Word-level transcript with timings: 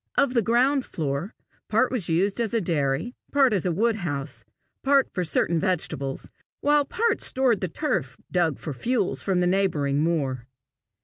Of 0.17 0.33
the 0.33 0.41
ground 0.41 0.83
floor, 0.83 1.35
part 1.69 1.91
was 1.91 2.09
used 2.09 2.41
as 2.41 2.55
a 2.55 2.59
dairy, 2.59 3.13
part 3.31 3.53
as 3.53 3.67
a 3.67 3.71
woodhouse, 3.71 4.43
part 4.81 5.07
for 5.13 5.23
certain 5.23 5.59
vegetables, 5.59 6.31
while 6.59 6.85
part 6.85 7.21
stored 7.21 7.61
the 7.61 7.67
turf 7.67 8.17
dug 8.31 8.57
for 8.57 8.73
fuel 8.73 9.15
from 9.17 9.41
the 9.41 9.45
neighbouring 9.45 9.99
moor. 10.01 10.47